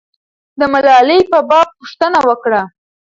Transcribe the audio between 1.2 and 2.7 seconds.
په باب پوښتنه وکړه.